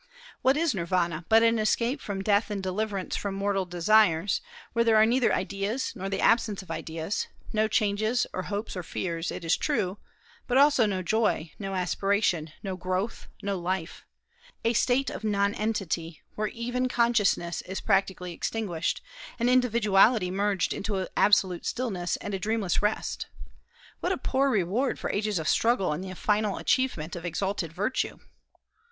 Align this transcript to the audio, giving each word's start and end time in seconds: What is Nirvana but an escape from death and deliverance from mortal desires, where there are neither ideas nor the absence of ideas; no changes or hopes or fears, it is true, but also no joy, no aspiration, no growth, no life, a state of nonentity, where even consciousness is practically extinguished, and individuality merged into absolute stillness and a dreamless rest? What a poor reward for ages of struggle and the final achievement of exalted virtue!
What 0.41 0.57
is 0.57 0.73
Nirvana 0.73 1.25
but 1.29 1.43
an 1.43 1.59
escape 1.59 2.01
from 2.01 2.23
death 2.23 2.49
and 2.49 2.63
deliverance 2.63 3.15
from 3.15 3.35
mortal 3.35 3.67
desires, 3.67 4.41
where 4.73 4.83
there 4.83 4.95
are 4.97 5.05
neither 5.05 5.31
ideas 5.31 5.93
nor 5.95 6.09
the 6.09 6.19
absence 6.19 6.63
of 6.63 6.71
ideas; 6.71 7.27
no 7.53 7.67
changes 7.67 8.25
or 8.33 8.41
hopes 8.41 8.75
or 8.75 8.81
fears, 8.81 9.29
it 9.29 9.45
is 9.45 9.55
true, 9.55 9.99
but 10.47 10.57
also 10.57 10.87
no 10.87 11.03
joy, 11.03 11.51
no 11.59 11.75
aspiration, 11.75 12.51
no 12.63 12.75
growth, 12.75 13.27
no 13.43 13.59
life, 13.59 14.03
a 14.65 14.73
state 14.73 15.11
of 15.11 15.23
nonentity, 15.23 16.23
where 16.33 16.47
even 16.47 16.87
consciousness 16.87 17.61
is 17.61 17.79
practically 17.79 18.33
extinguished, 18.33 19.03
and 19.37 19.51
individuality 19.51 20.31
merged 20.31 20.73
into 20.73 21.07
absolute 21.15 21.63
stillness 21.63 22.15
and 22.15 22.33
a 22.33 22.39
dreamless 22.39 22.81
rest? 22.81 23.27
What 23.99 24.11
a 24.11 24.17
poor 24.17 24.49
reward 24.49 24.97
for 24.97 25.11
ages 25.11 25.37
of 25.37 25.47
struggle 25.47 25.93
and 25.93 26.03
the 26.03 26.15
final 26.15 26.57
achievement 26.57 27.15
of 27.15 27.23
exalted 27.23 27.71
virtue! 27.71 28.17